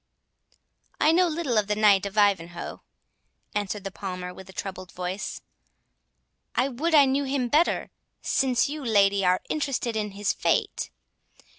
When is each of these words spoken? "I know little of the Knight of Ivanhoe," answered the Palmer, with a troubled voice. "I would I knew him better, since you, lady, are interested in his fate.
"I 0.99 1.11
know 1.11 1.27
little 1.27 1.59
of 1.59 1.67
the 1.67 1.75
Knight 1.75 2.07
of 2.07 2.17
Ivanhoe," 2.17 2.81
answered 3.53 3.83
the 3.83 3.91
Palmer, 3.91 4.33
with 4.33 4.49
a 4.49 4.51
troubled 4.51 4.91
voice. 4.91 5.41
"I 6.55 6.69
would 6.69 6.95
I 6.95 7.05
knew 7.05 7.25
him 7.25 7.49
better, 7.49 7.91
since 8.23 8.67
you, 8.67 8.83
lady, 8.83 9.23
are 9.23 9.41
interested 9.47 9.95
in 9.95 10.13
his 10.13 10.33
fate. 10.33 10.89